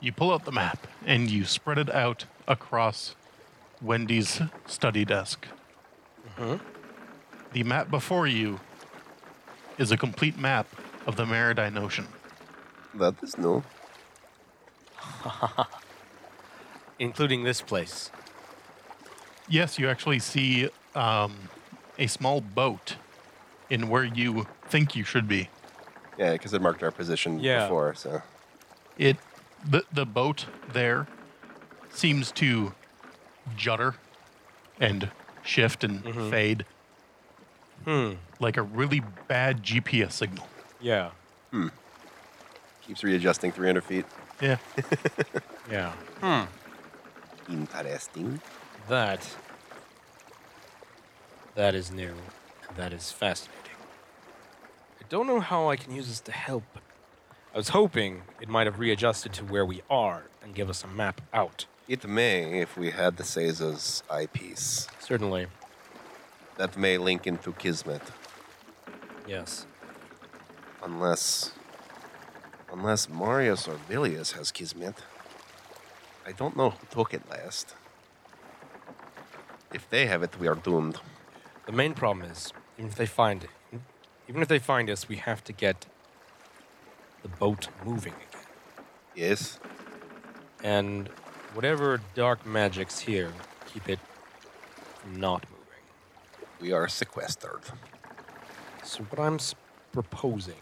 [0.00, 3.14] You pull out the map and you spread it out across
[3.82, 5.46] Wendy's study desk.
[7.52, 8.60] The map before you
[9.78, 10.66] is a complete map
[11.06, 12.06] of the Maridine Ocean.
[12.94, 13.62] That is new.
[16.98, 18.10] Including this place.
[19.48, 21.34] Yes, you actually see um,
[21.98, 22.96] a small boat
[23.68, 25.48] in where you think you should be.
[26.18, 27.64] Yeah, because it marked our position Yeah.
[27.64, 27.94] before.
[27.94, 28.22] So
[28.98, 29.16] It
[29.64, 31.06] the the boat there
[31.92, 32.74] seems to
[33.56, 33.94] judder
[34.78, 35.10] and
[35.42, 36.30] shift and Mhm.
[36.30, 36.66] fade
[37.84, 38.12] Hmm.
[38.38, 40.46] like a really bad GPS signal.
[40.80, 41.10] Yeah.
[42.82, 44.04] keeps readjusting 300 feet.
[44.40, 44.56] Yeah.
[45.70, 45.92] Yeah.
[46.20, 47.52] Hmm.
[47.52, 48.40] Interesting.
[48.88, 49.36] That.
[51.54, 52.14] That is new.
[52.68, 53.60] And that is fascinating.
[55.00, 56.64] I don't know how I can use this to help.
[57.54, 60.88] I was hoping it might have readjusted to where we are and give us a
[60.88, 61.66] map out.
[61.90, 65.48] It may, if we had the Caesar's eyepiece, Certainly.
[66.56, 68.00] that may link into Kismet,
[69.26, 69.66] Yes.
[70.84, 71.50] unless,
[72.72, 74.98] unless Marius or Bilius has Kismet.
[76.24, 77.74] I don't know who took it last.
[79.74, 81.00] If they have it, we are doomed.
[81.66, 83.50] The main problem is, even if they find it,
[84.28, 85.86] even if they find us, we have to get
[87.22, 88.46] the boat moving again.
[89.16, 89.58] Yes.
[90.62, 91.10] And
[91.54, 93.32] whatever dark magic's here,
[93.66, 93.98] keep it
[94.98, 95.66] from not moving.
[96.60, 97.62] We are sequestered.
[98.84, 99.54] So what I'm s-
[99.92, 100.60] proposing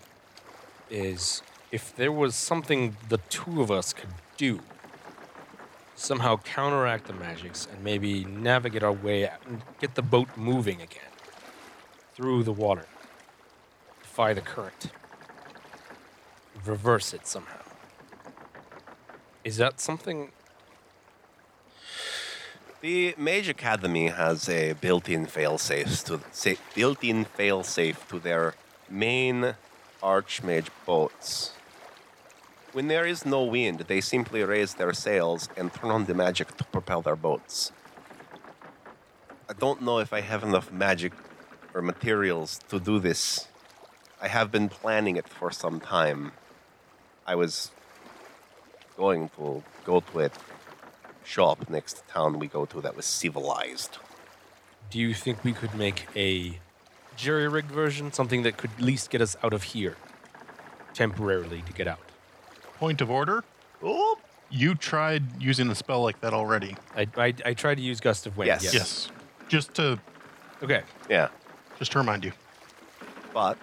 [0.91, 4.61] is if there was something the two of us could do,
[5.95, 10.81] somehow counteract the magics and maybe navigate our way out and get the boat moving
[10.81, 11.03] again
[12.15, 12.87] through the water,
[14.03, 14.91] defy the current,
[16.65, 17.63] reverse it somehow.
[19.45, 20.31] Is that something?
[22.81, 28.55] The Mage Academy has a built-in failsafe to sa- built-in failsafe to their
[28.89, 29.57] main
[30.01, 31.55] Archmage boats.
[32.73, 36.57] When there is no wind, they simply raise their sails and turn on the magic
[36.57, 37.73] to propel their boats.
[39.51, 41.15] I don't know if I have enough magic
[41.75, 43.49] or materials to do this.
[44.23, 46.31] I have been planning it for some time.
[47.27, 47.73] I was
[48.97, 50.31] going to go to a
[51.29, 53.99] shop next town we go to that was civilized.
[54.91, 56.59] Do you think we could make a
[57.17, 59.97] jury-rigged version, something that could at least get us out of here
[60.95, 62.01] temporarily to get out?
[62.79, 63.45] Point of order.
[63.83, 64.19] Oh,
[64.51, 66.75] You tried using a spell like that already.
[66.97, 68.47] I, I, I tried to use gust of wind.
[68.49, 68.65] Yes.
[68.65, 68.75] Yes.
[68.75, 69.09] Yes.
[69.49, 69.99] Just to
[70.63, 70.83] Okay.
[71.09, 71.29] yeah,
[71.79, 72.33] just to remind you.
[73.35, 73.57] but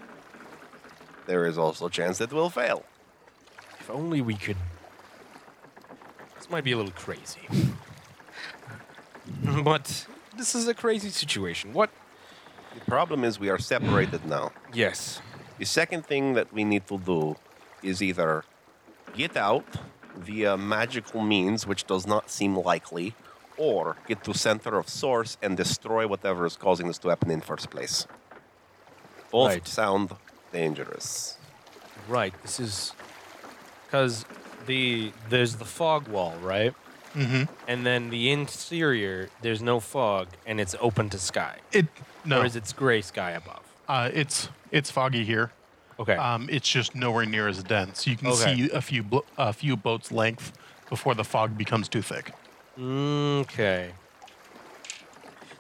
[1.26, 2.84] there is also a chance that we'll fail.
[3.80, 4.58] If only we could.
[6.46, 7.42] This might be a little crazy.
[9.64, 10.06] but
[10.38, 11.74] this is a crazy situation.
[11.74, 11.90] What?
[12.76, 14.52] The problem is we are separated now.
[14.72, 15.24] Yes.
[15.58, 17.36] The second thing that we need to do
[17.82, 18.44] is either
[19.16, 19.66] get out
[20.16, 23.16] via magical means, which does not seem likely,
[23.58, 27.42] or get to center of source and destroy whatever is causing this to happen in
[27.42, 28.06] first place.
[29.32, 29.68] Both Right.
[29.68, 30.12] sound
[30.54, 31.40] dangerous.
[32.08, 32.36] Right.
[32.44, 32.94] This is
[33.88, 34.26] because
[34.66, 36.74] the there's the fog wall, right?
[37.16, 37.44] Mm-hmm.
[37.68, 41.58] And then the interior, there's no fog, and it's open to sky.
[41.72, 41.86] It
[42.26, 42.42] no.
[42.42, 43.64] Or is it gray sky above?
[43.88, 45.52] Uh, it's it's foggy here.
[45.98, 46.16] Okay.
[46.16, 48.06] Um, it's just nowhere near as dense.
[48.06, 48.56] You can Okay.
[48.56, 50.52] see a few blo- a few boats length
[50.90, 52.32] before the fog becomes too thick.
[52.78, 53.92] Okay.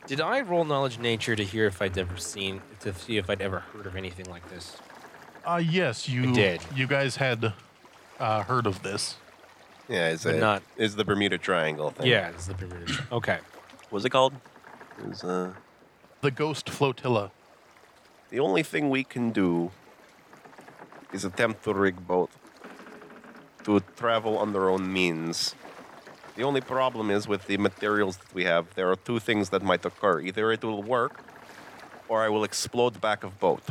[0.07, 3.41] Did I roll knowledge nature to hear if I'd ever seen to see if I'd
[3.41, 4.77] ever heard of anything like this?
[5.45, 6.61] Uh, yes, you did.
[6.75, 7.53] You guys had
[8.19, 9.15] uh, heard of this.
[9.87, 12.07] Yeah, is But it not- is the Bermuda Triangle thing?
[12.07, 12.85] Yeah, this is the Bermuda.
[12.85, 13.39] Tri- okay.
[13.89, 14.33] What's it called?
[14.99, 15.53] It was, uh,
[16.21, 17.31] The Ghost Flotilla.
[18.29, 19.71] the only thing we can do
[21.13, 22.31] is attempt to rig boat
[23.63, 25.55] to travel on their own means.
[26.35, 29.61] The only problem is with the materials that we have, there are two things that
[29.63, 30.19] might occur.
[30.19, 31.23] Either it will work,
[32.09, 33.63] or I will explode back of boat.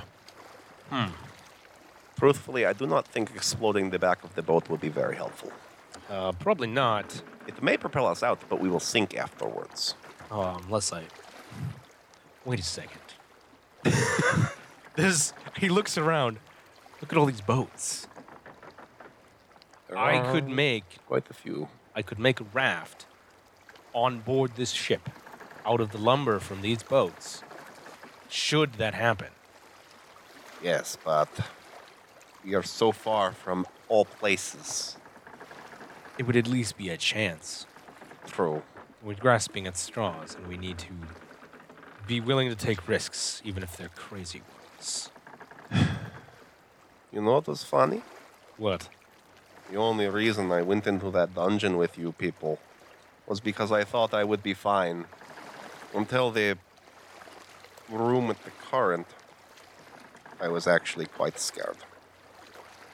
[2.24, 5.52] Truthfully, I do not think exploding the back of the boat will be very helpful.
[6.08, 7.20] Uh, probably not.
[7.46, 9.94] It may propel us out, but we will sink afterwards.
[10.30, 11.02] Um, unless I.
[12.46, 13.02] Wait a second.
[14.96, 15.34] this.
[15.58, 16.38] He looks around.
[17.02, 18.08] Look at all these boats.
[19.88, 21.04] There I could make.
[21.06, 21.68] quite a few.
[21.94, 23.04] I could make a raft
[23.92, 25.10] on board this ship
[25.66, 27.42] out of the lumber from these boats.
[28.30, 29.32] Should that happen?
[30.62, 31.28] Yes, but
[32.44, 34.96] we are so far from all places.
[36.18, 37.66] It would at least be a chance.
[38.26, 38.62] True.
[39.02, 40.92] We're grasping at straws, and we need to
[42.06, 45.10] be willing to take risks, even if they're crazy ones.
[47.12, 48.02] You know what was funny?
[48.56, 48.88] What?
[49.70, 52.58] The only reason I went into that dungeon with you people
[53.28, 55.04] was because I thought I would be fine.
[55.94, 56.58] Until the
[57.88, 59.06] room with the current,
[60.40, 61.76] I was actually quite scared.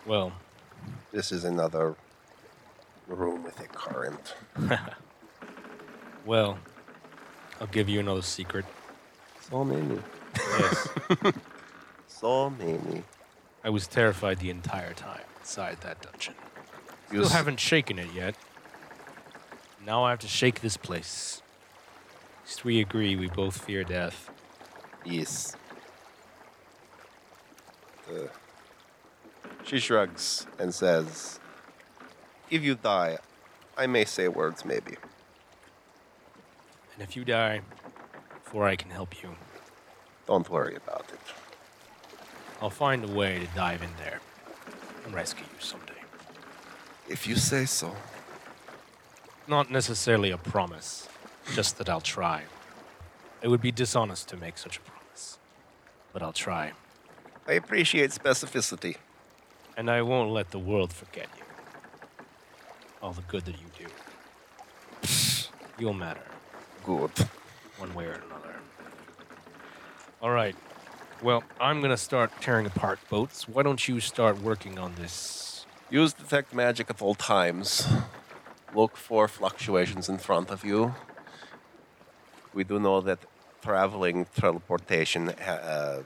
[0.07, 0.33] Well,
[1.13, 1.95] This is another
[3.07, 4.35] room with a current.
[6.25, 6.59] well,
[7.61, 8.65] I'll give you another secret.
[9.51, 9.99] So many.
[10.59, 10.89] Yes,
[12.07, 13.03] So many.
[13.65, 16.35] I was terrified the entire time inside that dungeon.
[17.11, 18.37] You Still s- haven't shaken it yet.
[19.85, 21.43] Now I have to shake this place.
[22.43, 24.31] At least we agree we both fear death.
[25.05, 25.57] Yes.
[28.09, 28.27] Uh,
[29.71, 31.39] she shrugs and says,
[32.51, 33.19] If you die,
[33.79, 34.97] I may say words, maybe.
[36.93, 37.61] And if you die
[38.43, 39.37] before I can help you,
[40.27, 41.21] Don't worry about it.
[42.61, 44.21] I'll find a way to dive in there
[45.05, 46.03] and rescue you someday.
[47.09, 47.95] If you say so.
[49.47, 51.09] Not necessarily a promise,
[51.55, 52.43] just that I'll try.
[53.41, 55.39] It would be dishonest to make such a promise,
[56.13, 56.73] but I'll try.
[57.47, 58.97] I appreciate specificity.
[59.81, 61.45] And I won't let the world forget you.
[63.01, 63.87] All the good that you do.
[65.79, 66.27] You'll matter,
[66.85, 67.11] Good.
[67.79, 68.57] one way or another.
[70.21, 70.55] All right.
[71.23, 73.49] Well, I'm going to start tearing apart boats.
[73.49, 75.65] Why don't you start working on this?
[75.89, 77.89] Use detect magic at all times.
[78.75, 80.95] Look for fluctuations in front of you.
[82.53, 83.21] We do know that
[83.63, 86.03] traveling teleportation uh,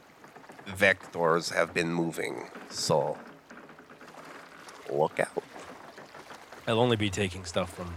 [0.69, 3.19] vectors have been moving, so
[4.95, 5.43] look out.
[6.67, 7.95] I'll only be taking stuff from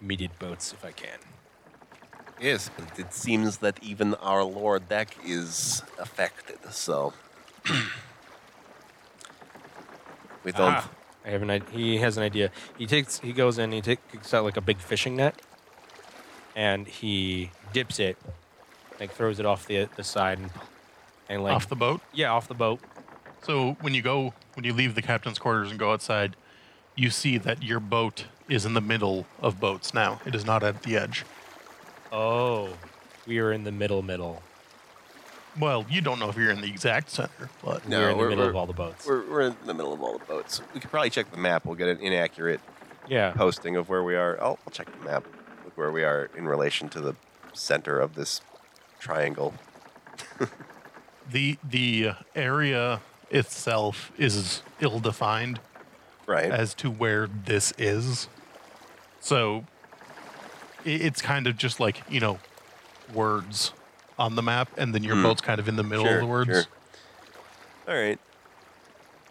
[0.00, 1.18] immediate boats if I can.
[2.40, 7.12] Yes, but it seems that even our lower deck is affected, so
[10.44, 10.74] we don't.
[10.74, 10.90] Ah,
[11.24, 11.70] I have an idea.
[11.70, 12.50] He has an idea.
[12.76, 13.20] He takes.
[13.20, 13.70] He goes in.
[13.70, 15.40] He takes out like a big fishing net,
[16.56, 18.16] and he dips it,
[18.98, 20.50] like throws it off the the side, and,
[21.28, 22.00] and like off the boat.
[22.12, 22.80] yeah, off the boat.
[23.42, 26.36] So when you go, when you leave the captain's quarters and go outside,
[26.94, 30.20] you see that your boat is in the middle of boats now.
[30.24, 31.24] It is not at the edge.
[32.12, 32.74] Oh,
[33.26, 34.42] we are in the middle, middle.
[35.58, 38.16] Well, you don't know if you're in the exact center, but No, we're in the
[38.18, 39.06] we're- middle of we're- all the boats.
[39.06, 40.60] We're, we're in the middle of all the boats.
[40.74, 41.64] We could probably check the map.
[41.64, 42.60] We'll get an inaccurate
[43.08, 43.32] Yeah.
[43.32, 44.38] posting of where we are.
[44.40, 45.24] I'll, I'll check the map
[45.64, 47.16] with where we are in relation to the
[47.52, 48.40] center of this
[48.98, 49.54] triangle.
[51.30, 53.00] the the uh, area
[53.32, 55.58] itself is ill defined
[56.26, 56.50] Right.
[56.52, 58.28] as to where this is.
[59.20, 59.64] So
[60.84, 62.38] it's kind of just like, you know,
[63.14, 63.72] words
[64.18, 65.22] on the map, and then your Hmm.
[65.22, 66.50] boat's kind of in the middle Sure, of the words.
[66.50, 66.64] sure.
[67.88, 68.18] all right.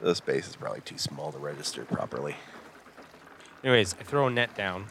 [0.02, 2.36] The space is probably too small to register properly.
[3.64, 4.88] Anyways, I throw a net down,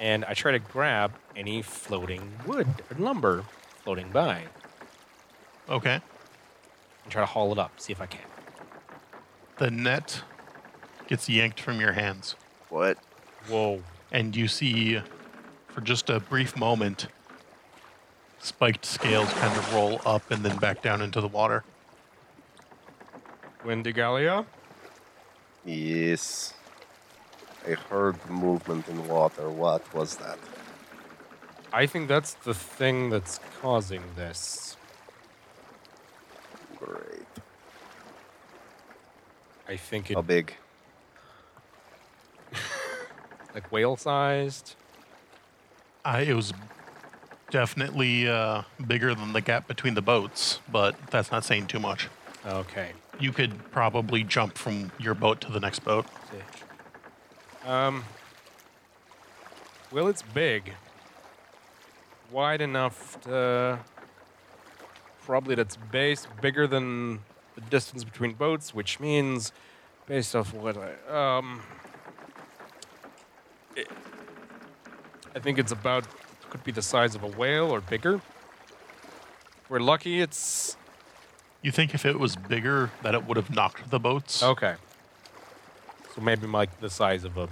[0.00, 3.44] and I try to grab any floating wood or lumber
[3.84, 4.42] floating by,
[5.68, 6.00] Okay.
[7.04, 7.78] And try to haul it up.
[7.80, 8.20] See if I can.
[9.58, 10.22] The net
[11.06, 12.34] gets yanked from your hands,
[12.70, 12.98] What?
[13.48, 13.82] Whoa.
[14.10, 15.00] and you see,
[15.68, 17.06] for just a brief moment,
[18.40, 21.62] spiked scales kind of roll up and then back down into the water.
[23.64, 24.44] Wendigalia?
[25.64, 26.54] Yes.
[27.66, 29.48] I heard movement in water.
[29.48, 30.38] What was that?
[31.72, 34.76] I think that's the thing that's causing this.
[36.84, 37.26] Great.
[39.68, 40.54] I think it How big?
[43.54, 44.74] like whale sized.
[46.04, 46.52] I, it was
[47.50, 52.08] definitely uh, bigger than the gap between the boats, but that's not saying too much.
[52.46, 52.90] Okay.
[53.18, 56.06] You could probably jump from your boat to the next boat.
[57.64, 58.04] Um.
[59.90, 60.74] Well, it's big.
[62.30, 63.78] Wide enough to.
[65.24, 67.20] Probably at its base, bigger than
[67.54, 69.52] the distance between boats, which means,
[70.06, 71.38] based off what I.
[71.38, 71.62] Um.
[73.74, 73.88] It,
[75.34, 76.04] I think it's about.
[76.50, 78.16] Could be the size of a whale or bigger.
[78.16, 80.76] If we're lucky, it's.
[81.62, 84.42] You think if it was bigger, that it would have knocked the boats?
[84.42, 84.74] Okay.
[86.14, 87.48] So maybe like the size of a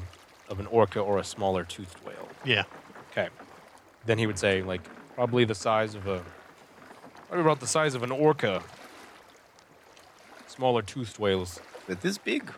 [0.49, 2.29] of an orca or a smaller toothed whale.
[2.45, 2.65] Yeah.
[3.11, 3.29] Okay.
[4.05, 4.83] Then he would say like
[5.15, 6.23] probably the size of a
[7.33, 8.63] probably about the size of an orca.
[10.47, 11.61] Smaller toothed whales.
[11.87, 12.53] That is big.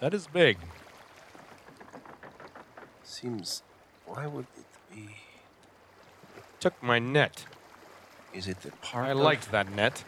[0.00, 0.58] That is big.
[3.02, 3.62] Seems.
[4.04, 5.16] Why would it be?
[6.60, 7.46] Took my net.
[8.34, 9.06] Is it the part?
[9.06, 10.04] I of, liked that net.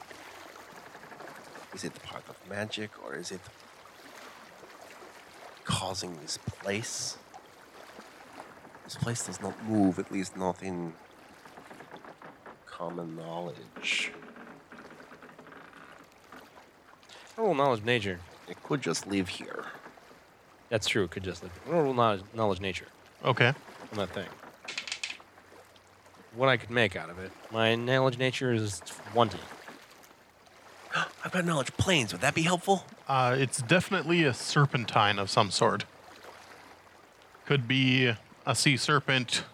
[1.73, 3.41] Is it the part of magic or is it
[5.65, 7.17] causing this place?
[8.85, 10.93] This place does not move, at least not in
[12.77, 14.13] common knowledge.
[17.39, 18.21] Rule knowledge nature.
[18.49, 19.65] It could just live here.
[20.69, 21.05] That's true.
[21.05, 22.87] It could just like rule knowledge, knowledge nature
[23.25, 23.49] Okay.
[23.93, 24.27] on that thing.
[26.35, 27.31] What I could make out of it.
[27.51, 28.83] My knowledge nature is
[29.15, 29.41] wanted.
[31.25, 32.13] I've got knowledge planes.
[32.13, 32.85] Would that be helpful?
[33.09, 35.87] Uh, it's definitely a serpentine of some sort.
[37.47, 38.13] Could be
[38.45, 39.45] a sea serpent.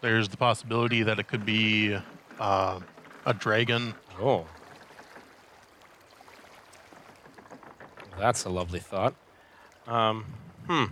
[0.00, 1.96] There's the possibility that it could be
[2.38, 2.80] uh,
[3.24, 3.94] a dragon.
[4.20, 4.46] Oh.
[8.18, 9.14] That's a lovely thought.
[9.86, 10.24] Um,
[10.66, 10.84] hmm.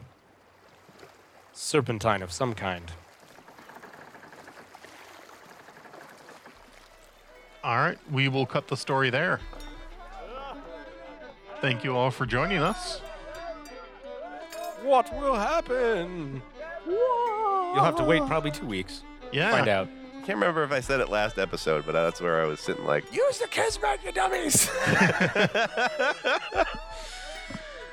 [1.53, 2.93] Serpentine of some kind.
[7.63, 9.41] All right, we will cut the story there.
[11.63, 13.01] Thank you all for joining us.
[14.83, 16.43] What will happen?
[17.75, 19.03] You'll have to wait probably two weeks.
[19.33, 19.51] Yeah.
[19.51, 19.89] Find out.
[20.17, 22.85] I can't remember if I said it last episode, but that's where I was sitting
[22.87, 24.71] like, use the kismet, you dummies!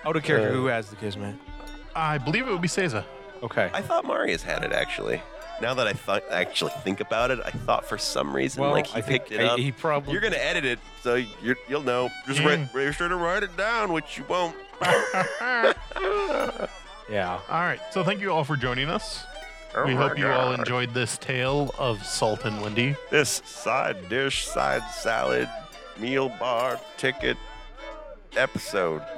[0.05, 1.36] Out of character, Uh, who has the kismet?
[1.95, 3.03] I believe it would be Caesar.
[3.43, 3.69] Okay.
[3.73, 5.21] I thought Marius had it actually.
[5.61, 8.88] Now that I thought, actually think about it, I thought for some reason well, like
[8.88, 9.59] he I think picked it I- up.
[9.59, 10.13] he probably.
[10.13, 12.09] You're gonna edit it, so you're, you'll know.
[12.27, 12.47] Just Yeah.
[12.47, 14.55] write, be sure to write it down, which you won't.
[17.09, 17.39] Yeah.
[17.49, 19.25] All right, so thank you all for joining us.
[19.74, 22.95] Oh we hope you all enjoyed this tale of Salt and Windy.
[23.09, 25.49] this side dish, side salad,
[25.97, 27.38] meal bar ticket
[28.36, 29.01] episode.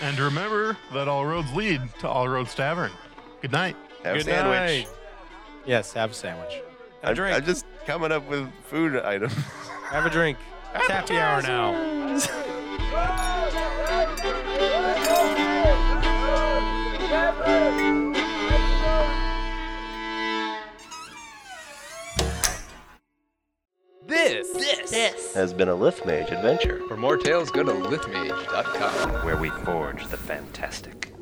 [0.00, 2.90] And remember that all roads lead to All Roads Tavern.
[3.42, 3.76] Good night.
[4.04, 4.86] Have a Good sandwich.
[4.86, 4.88] night.
[5.66, 6.52] Yes, have a sandwich.
[6.52, 6.62] Have
[7.04, 7.36] a I'm, drink.
[7.36, 9.34] I'm just coming up with food items.
[9.90, 10.38] Have a drink.
[10.74, 11.72] It's happy hour now.
[24.06, 24.90] This, This.
[24.90, 26.80] this Has been a Lithmage adventure.
[26.86, 29.24] For more tales, go to lithmage.com.
[29.24, 31.12] where we forge the fantastic.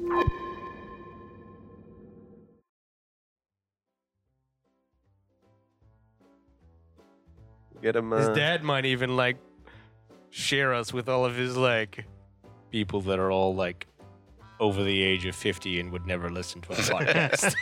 [7.83, 8.13] Get him.
[8.13, 9.37] Uh, His dad might even like
[10.31, 12.05] share us with all of his like
[12.71, 13.87] people that are all like
[14.61, 17.55] over the age of 50 and would never listen to a podcast.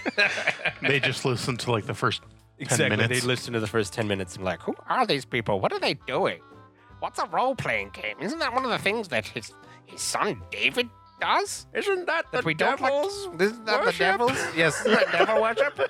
[0.82, 2.22] They just listen to like the first
[2.62, 2.96] exactly.
[2.96, 3.20] minutes.
[3.20, 5.60] They listen to the first 10 minutes and like, who are these people?
[5.60, 6.40] What are they doing?
[7.00, 8.16] What's a role playing game?
[8.20, 9.52] Isn't that one of the things that his,
[9.86, 10.88] his son David
[11.20, 11.66] does?
[11.74, 13.40] Isn't that That the we don't devil's like?
[13.42, 13.98] Isn't that worship?
[13.98, 14.56] the devil's?
[14.56, 15.80] Yes, isn't that devil worship?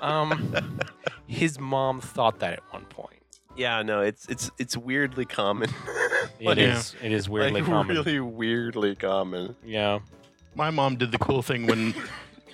[0.00, 0.80] Um,
[1.26, 3.14] his mom thought that at one point.
[3.56, 5.70] Yeah, no, it's it's it's weirdly common.
[6.40, 6.94] it is.
[7.02, 7.96] It is weirdly like, common.
[7.96, 9.56] Really weirdly common.
[9.64, 9.98] Yeah.
[10.54, 11.92] My mom did the cool thing when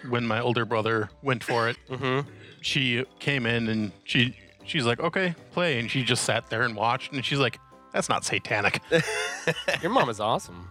[0.09, 1.77] when my older brother went for it.
[1.91, 2.27] Mm-hmm.
[2.65, 4.35] She came in and she
[4.65, 7.59] she's like, "Okay, play." And she just sat there and watched and she's like,
[7.93, 8.81] "That's not satanic."
[9.83, 10.71] Your mom is awesome.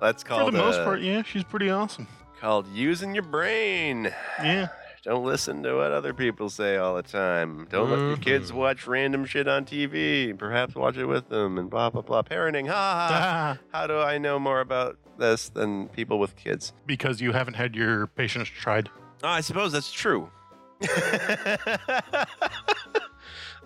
[0.00, 2.06] That's For called the most uh, part, yeah, she's pretty awesome.
[2.40, 4.10] called using your brain.
[4.42, 4.68] Yeah.
[5.04, 7.66] Don't listen to what other people say all the time.
[7.70, 8.54] Don't let your kids Mhm.
[8.56, 10.32] watch random shit on TV.
[10.32, 12.22] Perhaps watch it with them and blah blah blah.
[12.22, 12.68] Parenting.
[12.68, 13.58] Ha ha.
[13.76, 16.72] How do I know more about this than people with kids?
[16.86, 18.88] because you haven't had your patience tried.
[19.22, 20.30] Oh, I suppose that's true.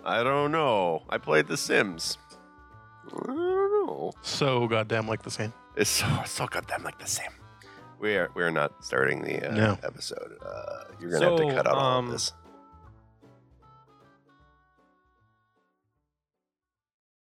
[0.05, 1.03] I don't know.
[1.09, 2.17] I played The Sims.
[3.07, 3.37] I don't
[3.87, 4.11] know.
[4.21, 5.53] So goddamn like the same.
[5.75, 7.31] It's so so goddamn like the same.
[7.99, 9.77] We are we are not starting the uh, No.
[9.83, 10.37] episode.
[10.45, 12.33] Uh, you're gonna have So, to cut out all um, of this.